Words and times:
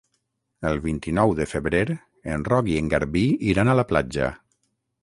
El 0.69 0.79
vint-i-nou 0.85 1.35
de 1.41 1.47
febrer 1.51 1.83
en 2.37 2.47
Roc 2.51 2.73
i 2.73 2.79
en 2.81 2.91
Garbí 2.95 3.27
iran 3.55 3.73
a 3.73 3.79
la 3.83 3.87
platja. 3.93 4.37